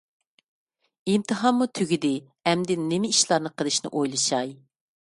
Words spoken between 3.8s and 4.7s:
ئويلىشاي.